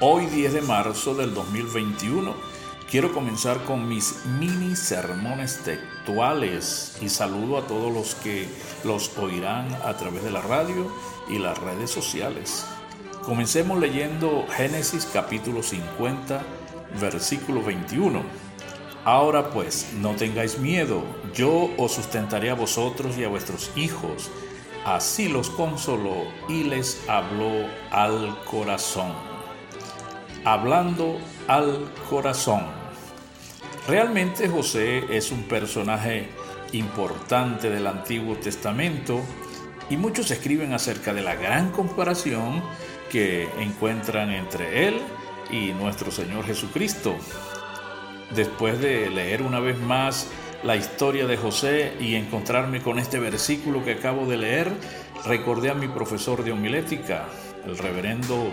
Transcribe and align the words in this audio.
Hoy 0.00 0.26
10 0.26 0.52
de 0.52 0.62
marzo 0.62 1.16
del 1.16 1.34
2021 1.34 2.32
quiero 2.88 3.12
comenzar 3.12 3.64
con 3.64 3.88
mis 3.88 4.26
mini 4.38 4.76
sermones 4.76 5.64
textuales 5.64 6.96
y 7.02 7.08
saludo 7.08 7.58
a 7.58 7.66
todos 7.66 7.92
los 7.92 8.14
que 8.14 8.46
los 8.84 9.18
oirán 9.18 9.66
a 9.84 9.96
través 9.96 10.22
de 10.22 10.30
la 10.30 10.40
radio 10.40 10.88
y 11.28 11.40
las 11.40 11.58
redes 11.58 11.90
sociales. 11.90 12.64
Comencemos 13.24 13.80
leyendo 13.80 14.46
Génesis 14.56 15.04
capítulo 15.12 15.64
50, 15.64 16.42
versículo 17.00 17.60
21. 17.64 18.22
Ahora 19.04 19.50
pues, 19.50 19.94
no 19.94 20.14
tengáis 20.14 20.60
miedo, 20.60 21.02
yo 21.34 21.70
os 21.76 21.90
sustentaré 21.90 22.50
a 22.50 22.54
vosotros 22.54 23.18
y 23.18 23.24
a 23.24 23.28
vuestros 23.28 23.72
hijos. 23.74 24.30
Así 24.84 25.28
los 25.28 25.50
consoló 25.50 26.22
y 26.48 26.62
les 26.62 27.02
habló 27.08 27.66
al 27.90 28.38
corazón 28.44 29.37
hablando 30.52 31.18
al 31.46 31.90
corazón. 32.08 32.62
Realmente 33.86 34.48
José 34.48 35.04
es 35.10 35.30
un 35.30 35.42
personaje 35.42 36.28
importante 36.72 37.70
del 37.70 37.86
Antiguo 37.86 38.36
Testamento 38.36 39.20
y 39.90 39.96
muchos 39.96 40.30
escriben 40.30 40.72
acerca 40.72 41.12
de 41.12 41.22
la 41.22 41.34
gran 41.34 41.70
comparación 41.70 42.62
que 43.10 43.48
encuentran 43.58 44.30
entre 44.30 44.88
él 44.88 45.00
y 45.50 45.72
nuestro 45.72 46.10
Señor 46.10 46.46
Jesucristo. 46.46 47.14
Después 48.34 48.80
de 48.80 49.10
leer 49.10 49.42
una 49.42 49.60
vez 49.60 49.78
más 49.78 50.28
la 50.62 50.76
historia 50.76 51.26
de 51.26 51.36
José 51.36 51.94
y 52.00 52.14
encontrarme 52.14 52.80
con 52.80 52.98
este 52.98 53.18
versículo 53.18 53.84
que 53.84 53.92
acabo 53.92 54.26
de 54.26 54.38
leer, 54.38 54.72
recordé 55.26 55.70
a 55.70 55.74
mi 55.74 55.88
profesor 55.88 56.42
de 56.42 56.52
homilética, 56.52 57.26
el 57.66 57.76
reverendo 57.78 58.50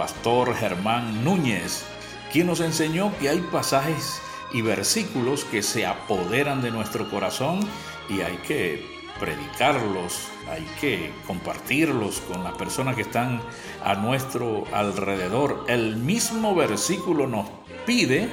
pastor 0.00 0.54
Germán 0.54 1.24
Núñez, 1.24 1.84
quien 2.32 2.46
nos 2.46 2.60
enseñó 2.60 3.12
que 3.18 3.28
hay 3.28 3.40
pasajes 3.52 4.22
y 4.50 4.62
versículos 4.62 5.44
que 5.44 5.62
se 5.62 5.84
apoderan 5.84 6.62
de 6.62 6.70
nuestro 6.70 7.10
corazón 7.10 7.60
y 8.08 8.22
hay 8.22 8.38
que 8.38 8.82
predicarlos, 9.20 10.28
hay 10.50 10.66
que 10.80 11.12
compartirlos 11.26 12.20
con 12.20 12.42
las 12.42 12.54
personas 12.54 12.96
que 12.96 13.02
están 13.02 13.42
a 13.84 13.94
nuestro 13.94 14.64
alrededor. 14.72 15.66
El 15.68 15.96
mismo 15.96 16.54
versículo 16.54 17.26
nos 17.26 17.50
pide 17.84 18.30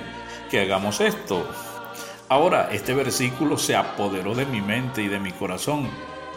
que 0.49 0.61
hagamos 0.61 1.01
esto. 1.01 1.45
Ahora, 2.29 2.69
este 2.71 2.93
versículo 2.93 3.57
se 3.57 3.75
apoderó 3.75 4.35
de 4.35 4.45
mi 4.45 4.61
mente 4.61 5.03
y 5.03 5.09
de 5.09 5.19
mi 5.19 5.33
corazón. 5.33 5.89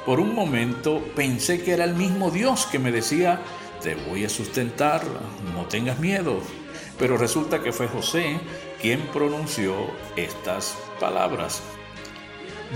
Por 0.05 0.19
un 0.19 0.34
momento 0.34 1.01
pensé 1.14 1.62
que 1.62 1.75
era 1.75 1.84
el 1.84 1.95
mismo 1.95 2.33
Dios 2.33 2.67
que 2.67 2.81
me 2.81 2.91
decía, 2.91 3.41
te 3.83 3.95
voy 3.95 4.25
a 4.25 4.28
sustentar, 4.28 5.03
no 5.55 5.64
tengas 5.64 5.98
miedo. 5.98 6.41
Pero 6.98 7.17
resulta 7.17 7.62
que 7.62 7.73
fue 7.73 7.89
José 7.89 8.39
quien 8.81 9.00
pronunció 9.09 9.75
estas 10.17 10.78
palabras. 11.00 11.62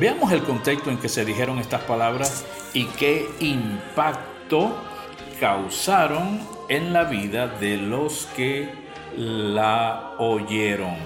Veamos 0.00 0.32
el 0.32 0.42
contexto 0.42 0.90
en 0.90 0.98
que 0.98 1.08
se 1.08 1.24
dijeron 1.24 1.58
estas 1.58 1.82
palabras 1.82 2.44
y 2.72 2.86
qué 2.86 3.28
impacto 3.40 4.76
causaron 5.38 6.40
en 6.68 6.92
la 6.92 7.04
vida 7.04 7.46
de 7.46 7.76
los 7.76 8.26
que 8.36 8.68
la 9.16 10.14
oyeron. 10.18 10.96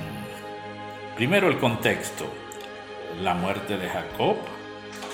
Primero 1.17 1.49
el 1.49 1.59
contexto. 1.59 2.27
La 3.23 3.35
muerte 3.35 3.77
de 3.77 3.89
Jacob 3.89 4.37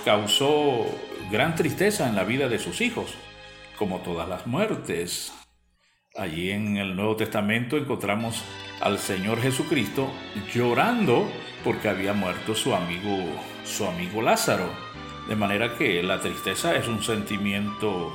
causó 0.05 0.85
gran 1.31 1.55
tristeza 1.55 2.07
en 2.07 2.15
la 2.15 2.25
vida 2.25 2.49
de 2.49 2.59
sus 2.59 2.83
hijos 2.83 3.15
como 3.77 4.01
todas 4.01 4.29
las 4.29 4.47
muertes. 4.47 5.33
Allí 6.17 6.51
en 6.51 6.77
el 6.77 6.95
Nuevo 6.95 7.17
Testamento 7.17 7.77
encontramos 7.77 8.43
al 8.81 8.99
Señor 8.99 9.41
Jesucristo 9.41 10.09
llorando 10.53 11.29
porque 11.65 11.89
había 11.89 12.13
muerto 12.13 12.55
su 12.55 12.75
amigo, 12.75 13.17
su 13.65 13.85
amigo 13.87 14.23
Lázaro. 14.23 14.69
De 15.29 15.35
manera 15.35 15.77
que 15.77 16.03
la 16.03 16.21
tristeza 16.21 16.77
es 16.77 16.87
un 16.87 17.03
sentimiento 17.03 18.13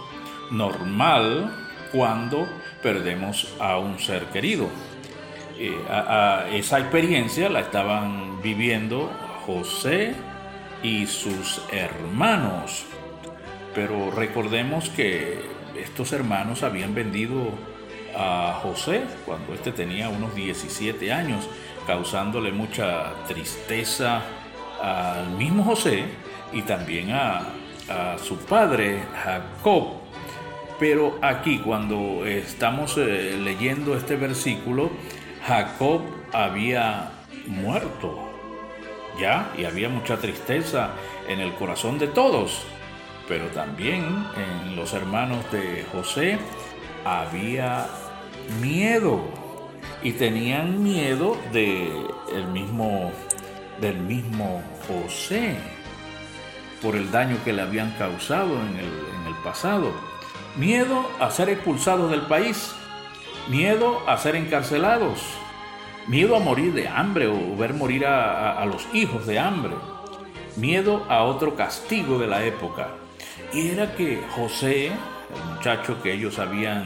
normal 0.51 1.51
cuando 1.91 2.47
perdemos 2.81 3.53
a 3.59 3.79
un 3.79 4.00
ser 4.00 4.25
querido. 4.28 4.69
Eh, 5.57 5.78
esa 6.53 6.79
experiencia 6.79 7.50
la 7.50 7.59
estaban 7.59 8.41
viviendo 8.41 9.11
José 9.45 10.13
y 10.84 11.05
sus 11.05 11.61
hermanos. 11.72 12.85
Pero 13.79 14.12
recordemos 14.12 14.90
que 14.90 15.40
estos 15.81 16.12
hermanos 16.12 16.63
habían 16.63 16.94
vendido 16.94 17.53
a 18.13 18.59
José 18.62 19.03
cuando 19.25 19.53
éste 19.53 19.72
tenía 19.72 20.09
unos 20.09 20.35
17 20.35 21.13
años, 21.13 21.47
causándole 21.88 22.51
mucha 22.51 23.13
tristeza 23.25 24.22
al 24.84 25.29
mismo 25.38 25.63
José 25.63 26.03
y 26.51 26.63
también 26.63 27.12
a, 27.12 27.53
su 28.22 28.35
padre 28.40 29.01
Jacob. 29.23 30.01
Pero 30.78 31.17
aquí 31.22 31.59
cuando 31.59 32.25
estamos 32.25 32.97
eh, 32.97 33.40
leyendo 33.41 33.96
este 33.96 34.17
versículo, 34.17 34.91
Jacob 35.47 36.01
había 36.34 37.11
muerto, 37.47 38.29
¿ya? 39.17 39.53
Y 39.57 39.63
había 39.63 39.88
mucha 39.88 40.17
tristeza 40.17 40.90
en 41.29 41.40
el 41.40 41.53
corazón 41.53 41.97
de 41.97 42.07
todos 42.07 42.66
pero 43.29 43.45
también 43.50 44.25
en 44.35 44.75
los 44.75 44.94
hermanos 44.94 45.50
de 45.51 45.85
José 45.94 46.40
había 47.06 47.85
miedo. 48.59 49.22
Y 50.01 50.13
tenían 50.13 50.81
miedo 50.81 51.38
mismo 52.47 53.12
del 53.79 53.97
mismo 53.97 54.63
José 54.88 55.57
por 56.81 56.95
el 56.95 57.12
daño 57.12 57.38
que 57.44 57.53
le 57.53 57.62
habían 57.62 57.91
causado 57.91 58.53
en 58.62 58.78
el 58.79 59.35
pasado. 59.44 59.91
Miedo 60.56 61.06
a 61.19 61.29
ser 61.31 61.50
expulsados 61.50 62.09
del 62.11 62.22
país, 62.22 62.73
miedo 63.50 64.01
a 64.07 64.17
ser 64.17 64.35
encarcelados, 64.35 65.19
miedo 66.07 66.35
a 66.35 66.40
morir 66.40 66.73
de 66.73 66.88
hambre 66.88 67.28
o 67.28 67.57
ver 67.57 67.73
morir 67.73 68.06
a 68.06 68.66
los 68.66 68.88
hijos 68.94 69.28
de 69.28 69.38
hambre, 69.38 69.75
miedo 70.56 71.06
a 71.09 71.23
otro 71.23 71.56
castigo 71.56 72.19
de 72.19 72.28
la 72.28 72.44
época, 72.46 72.88
y 73.53 73.69
era 73.69 73.95
que 73.95 74.22
José, 74.35 74.88
el 74.88 75.55
muchacho 75.55 76.01
que 76.01 76.13
ellos 76.13 76.39
habían 76.39 76.85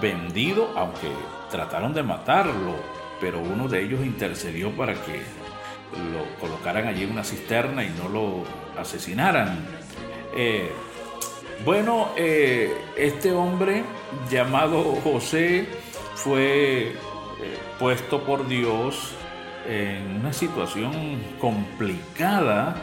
vendido, 0.00 0.70
aunque 0.76 1.08
trataron 1.50 1.92
de 1.94 2.02
matarlo, 2.02 2.76
pero 3.20 3.40
uno 3.40 3.68
de 3.68 3.82
ellos 3.82 4.04
intercedió 4.04 4.70
para 4.70 4.94
que 4.94 5.22
lo 6.12 6.40
colocaran 6.40 6.86
allí 6.86 7.04
en 7.04 7.12
una 7.12 7.24
cisterna 7.24 7.84
y 7.84 7.90
no 7.90 8.08
lo 8.08 8.44
asesinaran. 8.78 9.66
Eh, 10.34 10.70
bueno, 11.64 12.10
eh, 12.16 12.72
este 12.96 13.32
hombre 13.32 13.82
llamado 14.30 14.82
José 15.02 15.66
fue 16.14 16.92
eh, 16.92 16.94
puesto 17.78 18.22
por 18.24 18.46
Dios 18.46 19.12
en 19.66 20.20
una 20.20 20.32
situación 20.32 21.20
complicada 21.40 22.76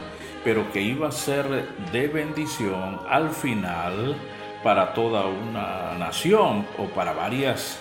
pero 0.45 0.71
que 0.71 0.79
iba 0.79 1.09
a 1.09 1.11
ser 1.11 1.67
de 1.91 2.07
bendición 2.07 3.01
al 3.09 3.31
final 3.31 4.15
para 4.63 4.93
toda 4.93 5.25
una 5.25 5.97
nación 5.97 6.65
o 6.77 6.85
para 6.85 7.13
varias 7.13 7.79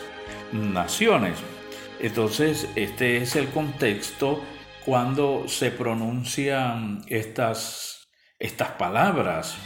naciones. 0.51 1.39
Entonces, 2.01 2.69
este 2.75 3.19
es 3.19 3.37
el 3.37 3.49
contexto 3.51 4.43
cuando 4.85 5.45
se 5.47 5.71
pronuncian 5.71 7.03
estas, 7.07 8.09
estas 8.39 8.71
palabras. 8.73 9.57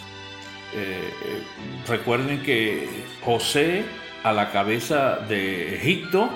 Eh, 0.74 1.12
eh, 1.24 1.42
recuerden 1.86 2.42
que 2.42 2.88
José 3.24 3.84
a 4.24 4.32
la 4.32 4.50
cabeza 4.50 5.18
de 5.28 5.76
Egipto 5.76 6.28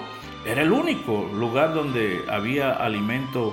era 0.47 0.63
el 0.63 0.73
único 0.73 1.29
lugar 1.35 1.75
donde 1.75 2.21
había 2.29 2.73
alimento 2.73 3.53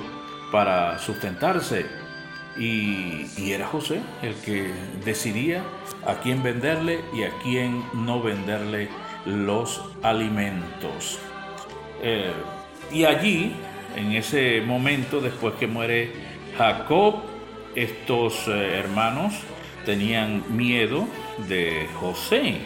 para 0.52 1.00
sustentarse 1.00 2.09
y, 2.58 3.52
era 3.52 3.68
José 3.68 4.02
el 4.22 4.36
que 4.36 4.72
decidía 5.06 5.64
a 6.06 6.16
quién 6.16 6.44
venderle 6.44 7.02
y 7.14 7.24
a 7.24 7.32
quién 7.44 7.84
no 7.94 8.22
venderle 8.22 8.90
los 9.26 9.84
alimentos. 10.02 11.20
Eh, 12.02 12.32
y 12.92 13.06
allí, 13.06 13.54
en 13.96 14.12
ese 14.14 14.62
momento, 14.62 15.20
después 15.22 15.56
que 15.56 15.68
muere 15.68 16.12
Jacob, 16.58 17.16
estos 17.76 18.48
eh, 18.48 18.80
hermanos 18.80 19.34
tenían 19.86 20.44
miedo 20.56 21.08
de 21.48 21.88
José. 22.00 22.58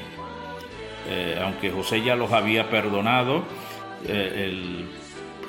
Eh, 1.07 1.39
aunque 1.44 1.71
José 1.71 2.01
ya 2.01 2.15
los 2.15 2.31
había 2.31 2.69
perdonado, 2.69 3.44
el 4.06 4.86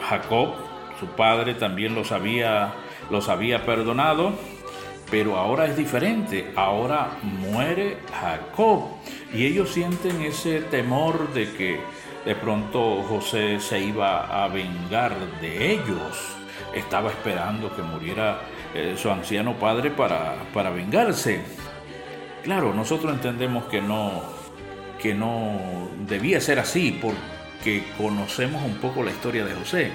Jacob, 0.08 0.54
su 1.00 1.06
padre, 1.08 1.54
también 1.54 1.94
los 1.94 2.12
había 2.12 2.72
los 3.10 3.28
había 3.28 3.64
perdonado, 3.64 4.32
pero 5.10 5.36
ahora 5.36 5.66
es 5.66 5.76
diferente, 5.76 6.52
ahora 6.56 7.18
muere 7.22 7.98
Jacob 8.20 8.84
y 9.32 9.46
ellos 9.46 9.70
sienten 9.70 10.22
ese 10.22 10.60
temor 10.60 11.32
de 11.32 11.52
que 11.52 11.80
de 12.24 12.34
pronto 12.34 13.02
José 13.02 13.60
se 13.60 13.80
iba 13.80 14.44
a 14.44 14.48
vengar 14.48 15.14
de 15.40 15.72
ellos. 15.72 16.36
Estaba 16.74 17.10
esperando 17.10 17.74
que 17.74 17.82
muriera 17.82 18.40
eh, 18.74 18.94
su 18.96 19.10
anciano 19.10 19.54
padre 19.54 19.90
para, 19.90 20.36
para 20.52 20.70
vengarse. 20.70 21.42
Claro, 22.42 22.74
nosotros 22.74 23.12
entendemos 23.12 23.64
que 23.64 23.80
no, 23.80 24.22
que 25.00 25.14
no 25.14 25.88
debía 26.08 26.40
ser 26.40 26.58
así 26.58 26.98
porque 27.00 27.84
conocemos 27.96 28.62
un 28.64 28.76
poco 28.78 29.02
la 29.02 29.10
historia 29.10 29.44
de 29.44 29.54
José. 29.54 29.92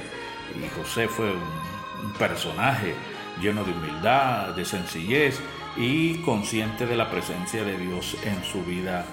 Y 0.55 0.67
José 0.79 1.07
fue 1.07 1.31
un 1.31 1.78
personaje 2.17 2.95
lleno 3.41 3.63
de 3.63 3.71
humildad, 3.71 4.49
de 4.55 4.65
sencillez 4.65 5.39
y 5.77 6.15
consciente 6.21 6.85
de 6.85 6.95
la 6.95 7.09
presencia 7.09 7.63
de 7.63 7.77
Dios 7.77 8.17
en 8.23 8.43
su 8.43 8.63
vida 8.63 9.05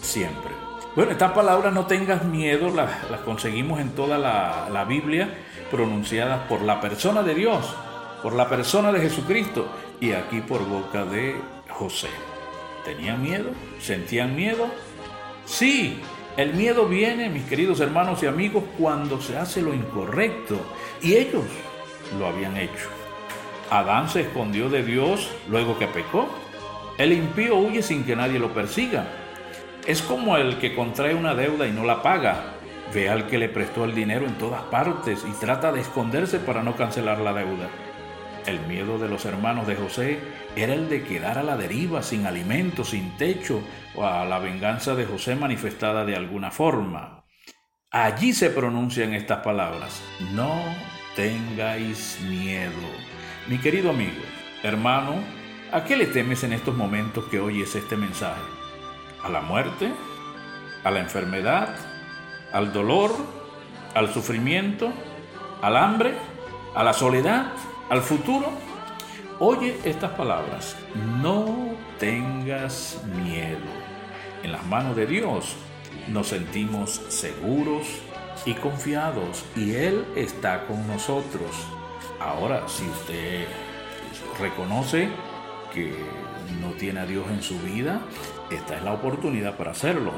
siempre. 0.00 0.50
Bueno, 0.94 1.12
estas 1.12 1.32
palabras 1.32 1.74
no 1.74 1.86
tengas 1.86 2.24
miedo, 2.24 2.70
las, 2.70 2.90
conseguimos 3.24 3.80
en 3.80 3.90
toda 3.90 4.16
la, 4.16 4.68
la 4.72 4.84
Biblia 4.84 5.28
pronunciadas 5.70 6.40
por 6.48 6.62
la 6.62 6.80
persona 6.80 7.22
de 7.22 7.34
Dios, 7.34 7.74
por 8.22 8.32
la 8.32 8.48
persona 8.48 8.92
de 8.92 9.00
Jesucristo 9.00 9.68
y 10.00 10.12
aquí 10.12 10.40
por 10.40 10.66
boca 10.66 11.04
de 11.04 11.36
José. 11.68 12.08
¿Tenían 12.84 13.22
miedo? 13.22 13.50
¿Sentían 13.78 14.34
miedo? 14.34 14.68
Sí, 15.44 16.00
el 16.36 16.54
miedo 16.54 16.86
viene, 16.86 17.28
mis 17.28 17.44
queridos 17.44 17.80
hermanos 17.80 18.22
y 18.22 18.26
amigos, 18.26 18.64
cuando 18.78 19.20
se 19.20 19.36
hace 19.36 19.60
lo 19.60 19.74
incorrecto. 19.74 20.56
Y 21.02 21.14
ellos 21.14 21.44
lo 22.18 22.26
habían 22.26 22.56
hecho. 22.56 22.88
Adán 23.70 24.08
se 24.08 24.20
escondió 24.22 24.68
de 24.68 24.82
Dios 24.82 25.30
luego 25.48 25.78
que 25.78 25.86
pecó. 25.86 26.28
El 26.98 27.12
impío 27.12 27.56
huye 27.56 27.82
sin 27.82 28.04
que 28.04 28.16
nadie 28.16 28.38
lo 28.38 28.54
persiga. 28.54 29.06
Es 29.86 30.02
como 30.02 30.36
el 30.36 30.58
que 30.58 30.74
contrae 30.74 31.14
una 31.14 31.34
deuda 31.34 31.66
y 31.66 31.72
no 31.72 31.84
la 31.84 32.02
paga. 32.02 32.54
Ve 32.94 33.08
al 33.08 33.26
que 33.26 33.38
le 33.38 33.48
prestó 33.48 33.84
el 33.84 33.94
dinero 33.94 34.26
en 34.26 34.34
todas 34.34 34.62
partes 34.64 35.24
y 35.28 35.32
trata 35.38 35.72
de 35.72 35.80
esconderse 35.80 36.38
para 36.38 36.62
no 36.62 36.76
cancelar 36.76 37.18
la 37.18 37.32
deuda. 37.32 37.68
El 38.46 38.60
miedo 38.60 38.98
de 38.98 39.08
los 39.08 39.24
hermanos 39.24 39.66
de 39.66 39.74
José 39.74 40.20
era 40.54 40.72
el 40.72 40.88
de 40.88 41.02
quedar 41.02 41.36
a 41.36 41.42
la 41.42 41.56
deriva, 41.56 42.02
sin 42.02 42.26
alimento, 42.26 42.84
sin 42.84 43.16
techo, 43.16 43.60
o 43.96 44.06
a 44.06 44.24
la 44.24 44.38
venganza 44.38 44.94
de 44.94 45.04
José 45.04 45.34
manifestada 45.34 46.04
de 46.04 46.14
alguna 46.14 46.52
forma. 46.52 47.24
Allí 47.90 48.32
se 48.32 48.50
pronuncian 48.50 49.14
estas 49.14 49.38
palabras, 49.42 50.00
no 50.32 50.62
tengáis 51.16 52.20
miedo. 52.28 52.72
Mi 53.48 53.58
querido 53.58 53.90
amigo, 53.90 54.22
hermano, 54.62 55.14
¿a 55.72 55.82
qué 55.82 55.96
le 55.96 56.06
temes 56.06 56.44
en 56.44 56.52
estos 56.52 56.76
momentos 56.76 57.24
que 57.24 57.40
oyes 57.40 57.74
este 57.74 57.96
mensaje? 57.96 58.42
¿A 59.24 59.30
la 59.30 59.40
muerte? 59.40 59.90
¿A 60.84 60.90
la 60.90 61.00
enfermedad? 61.00 61.74
¿Al 62.52 62.72
dolor? 62.72 63.12
¿Al 63.94 64.12
sufrimiento? 64.12 64.92
¿Al 65.62 65.76
hambre? 65.76 66.14
¿A 66.74 66.84
la 66.84 66.92
soledad? 66.92 67.50
¿Al 67.88 68.02
futuro? 68.02 68.50
Oye 69.38 69.78
estas 69.84 70.12
palabras, 70.12 70.76
no 71.22 71.74
tengas 71.98 73.02
miedo. 73.24 73.58
En 74.42 74.52
las 74.52 74.64
manos 74.66 74.94
de 74.96 75.06
Dios 75.06 75.56
nos 76.08 76.28
sentimos 76.28 77.02
seguros, 77.08 77.86
y 78.44 78.54
confiados 78.54 79.44
y 79.56 79.74
Él 79.74 80.04
está 80.14 80.66
con 80.66 80.86
nosotros. 80.86 81.50
Ahora, 82.20 82.68
si 82.68 82.84
usted 82.84 83.46
reconoce 84.40 85.08
que 85.72 85.94
no 86.60 86.70
tiene 86.72 87.00
a 87.00 87.06
Dios 87.06 87.26
en 87.30 87.42
su 87.42 87.58
vida, 87.60 88.00
esta 88.50 88.76
es 88.76 88.82
la 88.82 88.92
oportunidad 88.92 89.56
para 89.56 89.72
hacerlo 89.72 90.12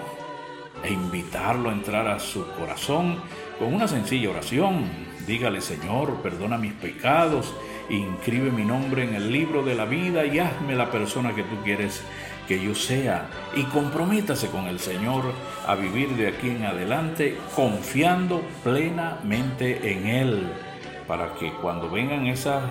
e 0.83 0.93
invitarlo 0.93 1.71
a 1.71 1.73
entrar 1.73 2.07
a 2.07 2.19
su 2.19 2.47
corazón 2.53 3.21
con 3.59 3.75
una 3.75 3.89
sencilla 3.89 4.31
oración. 4.31 4.85
Dígale, 5.27 5.61
Señor, 5.61 6.23
perdona 6.23 6.57
mis 6.59 6.73
pecados, 6.73 7.55
inscribe 7.91 8.51
mi 8.51 8.65
nombre 8.65 9.05
en 9.05 9.15
el 9.15 9.33
libro 9.33 9.63
de 9.63 9.75
la 9.75 9.85
vida 9.85 10.25
y 10.27 10.39
hazme 10.39 10.75
la 10.75 10.91
persona 10.91 11.35
que 11.35 11.43
tú 11.43 11.57
quieres 11.65 12.03
que 12.47 12.63
yo 12.63 12.75
sea 12.75 13.29
y 13.55 13.65
comprométase 13.65 14.49
con 14.49 14.67
el 14.67 14.79
Señor 14.79 15.33
a 15.67 15.75
vivir 15.75 16.09
de 16.17 16.29
aquí 16.29 16.51
en 16.51 16.65
adelante 16.65 17.37
confiando 17.55 18.43
plenamente 18.65 19.93
en 19.93 20.07
Él 20.07 20.53
para 21.07 21.35
que 21.35 21.53
cuando 21.53 21.91
vengan 21.91 22.27
esas, 22.27 22.63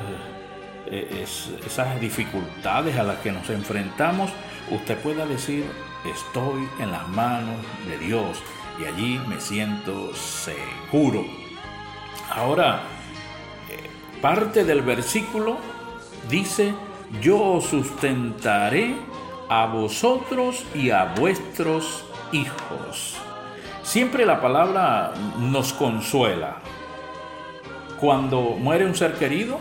eh, 0.88 1.26
esas 1.66 2.00
dificultades 2.00 2.98
a 2.98 3.04
las 3.04 3.18
que 3.18 3.32
nos 3.32 3.50
enfrentamos, 3.50 4.32
usted 4.70 4.98
pueda 5.00 5.26
decir, 5.26 5.66
estoy 6.06 6.68
en 6.80 6.92
las 6.92 7.08
manos 7.10 7.58
de 7.88 7.98
Dios 7.98 8.42
y 8.80 8.86
allí 8.86 9.20
me 9.28 9.42
siento 9.42 10.14
seguro. 10.14 11.26
Ahora, 12.30 12.84
parte 14.22 14.64
del 14.64 14.82
versículo 14.82 15.58
dice, 16.30 16.74
yo 17.22 17.62
sustentaré 17.62 18.96
a 19.50 19.66
vosotros 19.68 20.66
y 20.76 20.90
a 20.90 21.14
vuestros 21.18 22.06
hijos. 22.32 23.16
Siempre 23.84 24.26
la 24.26 24.42
palabra 24.42 25.14
nos 25.40 25.74
consuela. 25.74 26.58
Cuando 28.00 28.42
muere 28.42 28.86
un 28.86 28.96
ser 28.96 29.14
querido, 29.14 29.60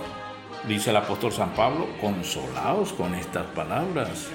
dice 0.66 0.90
el 0.90 0.96
apóstol 0.96 1.32
San 1.32 1.50
Pablo, 1.50 1.86
consolaos 2.00 2.92
con 2.92 3.14
estas 3.14 3.46
palabras. 3.46 4.28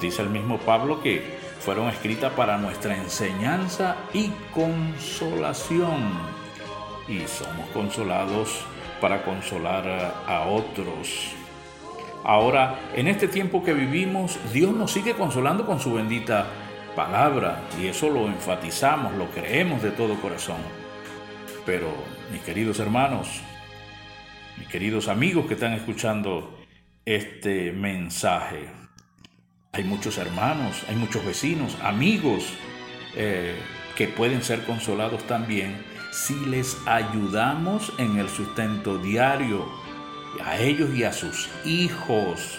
Dice 0.00 0.22
el 0.22 0.28
mismo 0.28 0.58
Pablo 0.58 1.00
que 1.02 1.38
fueron 1.60 1.88
escritas 1.88 2.32
para 2.32 2.58
nuestra 2.58 2.96
enseñanza 2.96 3.96
y 4.12 4.30
consolación. 4.52 6.41
Y 7.12 7.26
somos 7.26 7.68
consolados 7.74 8.64
para 8.98 9.22
consolar 9.22 9.86
a 10.26 10.46
otros. 10.46 11.34
Ahora, 12.24 12.78
en 12.94 13.06
este 13.06 13.28
tiempo 13.28 13.62
que 13.62 13.74
vivimos, 13.74 14.38
Dios 14.50 14.72
nos 14.72 14.92
sigue 14.92 15.12
consolando 15.12 15.66
con 15.66 15.78
su 15.78 15.92
bendita 15.92 16.46
palabra 16.96 17.68
y 17.78 17.86
eso 17.88 18.08
lo 18.08 18.28
enfatizamos, 18.28 19.12
lo 19.14 19.26
creemos 19.26 19.82
de 19.82 19.90
todo 19.90 20.18
corazón. 20.22 20.56
Pero, 21.66 21.88
mis 22.32 22.40
queridos 22.40 22.78
hermanos, 22.78 23.42
mis 24.56 24.68
queridos 24.68 25.08
amigos 25.08 25.44
que 25.44 25.54
están 25.54 25.74
escuchando 25.74 26.58
este 27.04 27.72
mensaje, 27.72 28.70
hay 29.72 29.84
muchos 29.84 30.16
hermanos, 30.16 30.82
hay 30.88 30.96
muchos 30.96 31.22
vecinos, 31.26 31.76
amigos 31.82 32.54
eh, 33.16 33.54
que 33.96 34.08
pueden 34.08 34.42
ser 34.42 34.64
consolados 34.64 35.26
también 35.26 35.91
si 36.12 36.34
les 36.44 36.76
ayudamos 36.86 37.90
en 37.96 38.18
el 38.18 38.28
sustento 38.28 38.98
diario 38.98 39.66
a 40.44 40.58
ellos 40.58 40.94
y 40.94 41.04
a 41.04 41.12
sus 41.12 41.48
hijos. 41.64 42.58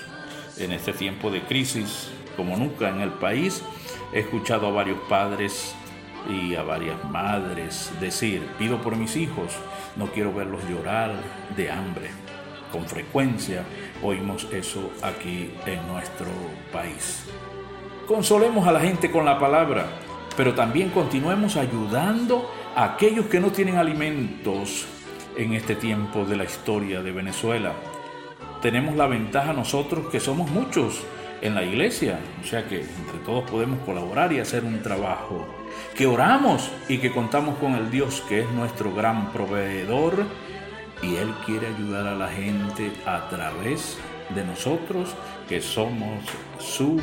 En 0.58 0.72
este 0.72 0.92
tiempo 0.92 1.30
de 1.30 1.44
crisis, 1.44 2.12
como 2.36 2.58
nunca 2.58 2.90
en 2.90 3.02
el 3.02 3.12
país, 3.12 3.64
he 4.12 4.22
escuchado 4.22 4.68
a 4.68 4.72
varios 4.72 4.98
padres 5.08 5.76
y 6.28 6.56
a 6.56 6.64
varias 6.64 7.04
madres 7.06 7.92
decir, 8.00 8.42
pido 8.58 8.82
por 8.82 8.96
mis 8.96 9.16
hijos, 9.16 9.54
no 9.96 10.08
quiero 10.08 10.34
verlos 10.34 10.68
llorar 10.68 11.14
de 11.56 11.72
hambre. 11.72 12.10
Con 12.72 12.88
frecuencia 12.88 13.64
oímos 14.02 14.48
eso 14.52 14.92
aquí 15.04 15.54
en 15.68 15.88
nuestro 15.88 16.32
país. 16.72 17.26
Consolemos 18.08 18.68
a 18.68 18.72
la 18.72 18.80
gente 18.80 19.12
con 19.12 19.26
la 19.26 19.40
palabra, 19.40 19.86
pero 20.36 20.54
también 20.54 20.90
continuemos 20.90 21.56
ayudando 21.58 22.50
a 22.76 22.86
aquellos 22.86 23.28
que 23.28 23.40
no 23.40 23.52
tienen 23.52 23.78
alimentos 23.78 24.86
en 25.38 25.54
este 25.54 25.76
tiempo 25.76 26.26
de 26.26 26.38
la 26.38 26.44
historia 26.44 27.02
de 27.02 27.12
Venezuela. 27.12 27.74
Tenemos 28.62 28.96
la 28.96 29.08
ventaja 29.08 29.54
nosotros 29.54 30.08
que 30.10 30.20
somos 30.20 30.50
muchos 30.50 31.02
en 31.42 31.56
la 31.56 31.64
iglesia, 31.64 32.20
o 32.42 32.46
sea 32.46 32.66
que 32.68 32.82
entre 32.82 33.20
todos 33.26 33.50
podemos 33.50 33.80
colaborar 33.80 34.32
y 34.32 34.40
hacer 34.40 34.64
un 34.64 34.82
trabajo, 34.82 35.46
que 35.96 36.08
oramos 36.08 36.72
y 36.88 37.00
que 37.00 37.12
contamos 37.12 37.58
con 37.58 37.74
el 37.74 37.92
Dios 37.92 38.24
que 38.30 38.42
es 38.42 38.50
nuestro 38.52 38.94
gran 38.94 39.32
proveedor 39.34 40.26
y 41.02 41.16
Él 41.16 41.34
quiere 41.46 41.68
ayudar 41.68 42.08
a 42.08 42.16
la 42.16 42.30
gente 42.30 42.92
a 43.06 43.28
través 43.28 43.98
de 44.34 44.46
nosotros 44.46 45.14
que 45.50 45.62
somos 45.62 46.24
su 46.60 47.02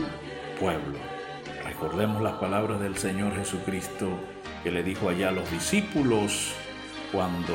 pueblo. 0.59 1.20
Recordemos 1.81 2.21
las 2.21 2.35
palabras 2.35 2.79
del 2.79 2.95
Señor 2.99 3.35
Jesucristo 3.35 4.11
que 4.63 4.71
le 4.71 4.83
dijo 4.83 5.09
allá 5.09 5.31
a 5.31 5.33
los 5.33 5.51
discípulos 5.51 6.53
cuando 7.11 7.55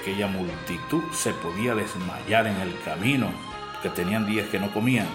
aquella 0.00 0.28
multitud 0.28 1.02
se 1.10 1.32
podía 1.32 1.74
desmayar 1.74 2.46
en 2.46 2.56
el 2.60 2.78
camino, 2.84 3.32
que 3.82 3.88
tenían 3.88 4.24
días 4.24 4.48
que 4.50 4.60
no 4.60 4.72
comían. 4.72 5.08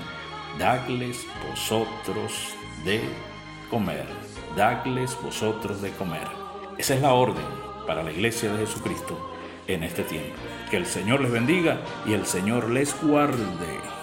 Dadles 0.58 1.26
vosotros 1.50 2.54
de 2.84 3.00
comer, 3.70 4.06
dadles 4.54 5.18
vosotros 5.24 5.82
de 5.82 5.92
comer. 5.92 6.28
Esa 6.78 6.96
es 6.96 7.02
la 7.02 7.14
orden 7.14 7.46
para 7.88 8.04
la 8.04 8.12
iglesia 8.12 8.52
de 8.52 8.66
Jesucristo 8.66 9.34
en 9.66 9.82
este 9.84 10.04
tiempo. 10.04 10.36
Que 10.70 10.76
el 10.76 10.86
Señor 10.86 11.22
les 11.22 11.32
bendiga 11.32 11.80
y 12.06 12.12
el 12.12 12.26
Señor 12.26 12.70
les 12.70 13.02
guarde. 13.02 13.99